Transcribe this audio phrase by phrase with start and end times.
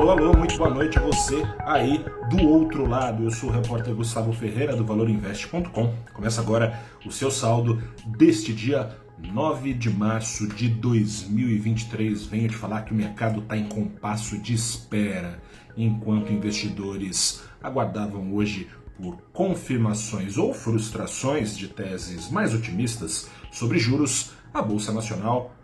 [0.00, 3.22] Alô, alô, muito boa noite a você aí do outro lado.
[3.22, 5.94] Eu sou o repórter Gustavo Ferreira do ValorInvest.com.
[6.14, 12.24] Começa agora o seu saldo deste dia 9 de março de 2023.
[12.24, 15.38] Venho te falar que o mercado está em compasso de espera,
[15.76, 24.62] enquanto investidores aguardavam hoje por confirmações ou frustrações de teses mais otimistas sobre juros, a
[24.62, 25.54] Bolsa Nacional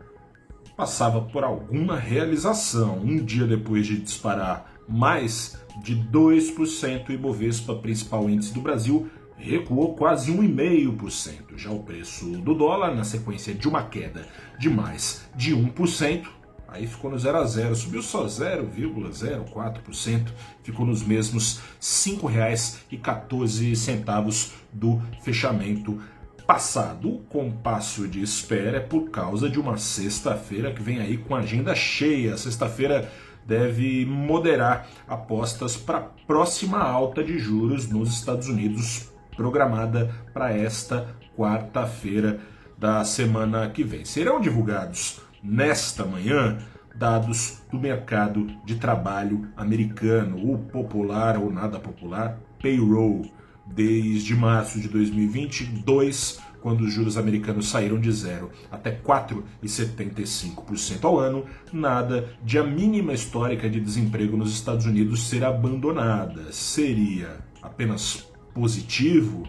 [0.76, 2.98] passava por alguma realização.
[2.98, 9.94] Um dia depois de disparar mais de 2%, o Ibovespa, principal índice do Brasil, recuou
[9.94, 11.56] quase 1,5%.
[11.56, 14.26] Já o preço do dólar, na sequência de uma queda
[14.58, 16.26] de mais de 1%,
[16.68, 20.28] aí ficou no 0 a 0, subiu só 0,04%,
[20.62, 26.00] ficou nos mesmos R$ 5,14 do fechamento
[26.46, 27.08] passado.
[27.08, 31.74] O compasso de espera é por causa de uma sexta-feira que vem aí com agenda
[31.74, 32.36] cheia.
[32.36, 33.10] Sexta-feira
[33.44, 41.14] deve moderar apostas para a próxima alta de juros nos Estados Unidos, programada para esta
[41.36, 42.40] quarta-feira
[42.78, 44.04] da semana que vem.
[44.04, 46.58] Serão divulgados nesta manhã
[46.94, 53.22] dados do mercado de trabalho americano, o popular ou nada popular payroll
[53.66, 61.44] desde março de 2022, quando os juros americanos saíram de zero até 4,75% ao ano,
[61.72, 66.52] nada de a mínima histórica de desemprego nos Estados Unidos ser abandonada.
[66.52, 69.46] Seria apenas positivo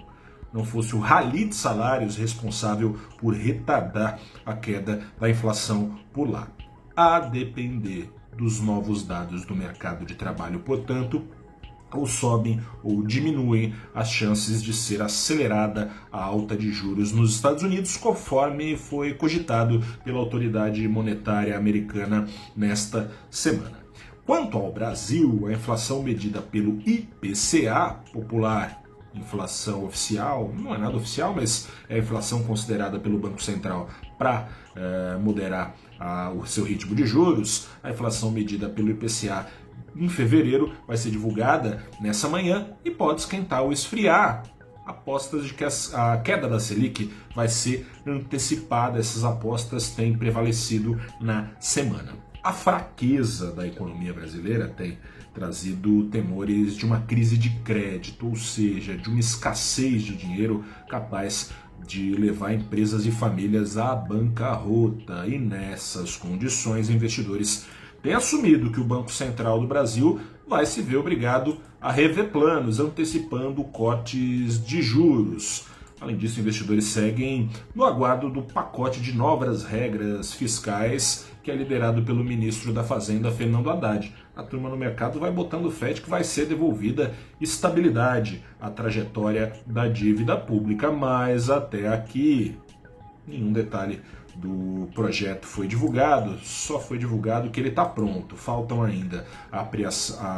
[0.54, 6.48] não fosse o rally de salários responsável por retardar a queda da inflação por lá.
[6.96, 11.24] A depender dos novos dados do mercado de trabalho, portanto,
[11.94, 17.64] ou sobem ou diminuem as chances de ser acelerada a alta de juros nos Estados
[17.64, 23.78] Unidos, conforme foi cogitado pela autoridade monetária americana nesta semana.
[24.26, 28.84] Quanto ao Brasil, a inflação medida pelo IPCA, popular
[29.18, 34.48] inflação oficial, não é nada oficial, mas é a inflação considerada pelo Banco Central para
[34.76, 39.48] é, moderar a, o seu ritmo de juros, a inflação medida pelo IPCA
[40.00, 44.44] em fevereiro vai ser divulgada nessa manhã e pode esquentar ou esfriar.
[44.86, 51.50] Apostas de que a queda da Selic vai ser antecipada, essas apostas têm prevalecido na
[51.60, 52.14] semana.
[52.42, 54.98] A fraqueza da economia brasileira tem
[55.34, 61.52] trazido temores de uma crise de crédito, ou seja, de uma escassez de dinheiro capaz
[61.86, 65.28] de levar empresas e famílias à bancarrota.
[65.28, 67.66] E nessas condições, investidores
[68.02, 72.80] tem assumido que o Banco Central do Brasil vai se ver obrigado a rever planos,
[72.80, 75.66] antecipando cortes de juros.
[76.00, 82.04] Além disso, investidores seguem no aguardo do pacote de novas regras fiscais que é liderado
[82.04, 84.14] pelo ministro da Fazenda, Fernando Haddad.
[84.36, 89.54] A turma no mercado vai botando fé de que vai ser devolvida estabilidade à trajetória
[89.66, 92.58] da dívida pública, mas até aqui
[93.28, 94.02] nenhum detalhe
[94.38, 98.36] do projeto foi divulgado, só foi divulgado que ele está pronto.
[98.36, 99.62] Faltam ainda a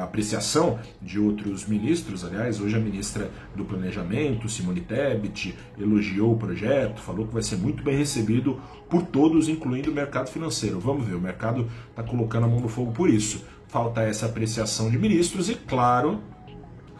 [0.03, 2.23] apreciação de outros ministros.
[2.23, 7.57] Aliás, hoje a ministra do Planejamento, Simone Tebet, elogiou o projeto, falou que vai ser
[7.57, 10.79] muito bem recebido por todos, incluindo o mercado financeiro.
[10.79, 13.43] Vamos ver, o mercado está colocando a mão no fogo por isso.
[13.67, 16.21] Falta essa apreciação de ministros e, claro,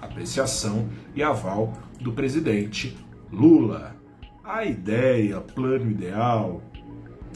[0.01, 2.95] apreciação e aval do presidente
[3.31, 3.98] Lula.
[4.49, 6.63] A ideia, plano ideal,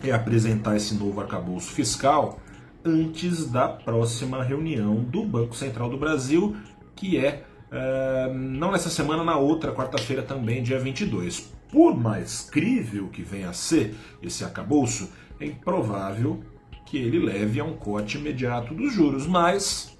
[0.03, 2.39] é apresentar esse novo arcabouço fiscal
[2.83, 6.55] antes da próxima reunião do Banco Central do Brasil,
[6.95, 11.53] que é, é não nessa semana, na outra quarta-feira também, dia 22.
[11.71, 16.43] Por mais crível que venha a ser esse arcabouço, é improvável
[16.83, 19.95] que ele leve a um corte imediato dos juros, mas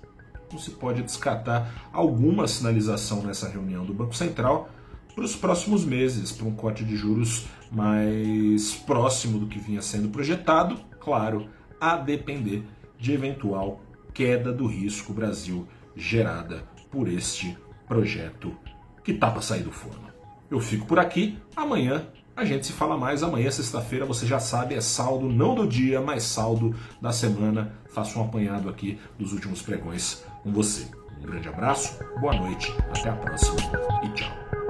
[0.52, 4.68] não se pode descartar alguma sinalização nessa reunião do Banco Central
[5.14, 10.10] para os próximos meses, para um corte de juros mais próximo do que vinha sendo
[10.10, 11.48] projetado, claro,
[11.80, 12.64] a depender
[12.98, 13.82] de eventual
[14.14, 17.58] queda do risco Brasil gerada por este
[17.88, 18.56] projeto
[19.04, 20.08] que está para sair do forno.
[20.50, 23.22] Eu fico por aqui, amanhã a gente se fala mais.
[23.22, 27.74] Amanhã, sexta-feira, você já sabe, é saldo não do dia, mas saldo da semana.
[27.94, 30.88] Faço um apanhado aqui dos últimos pregões com você.
[31.20, 33.58] Um grande abraço, boa noite, até a próxima
[34.04, 34.63] e tchau.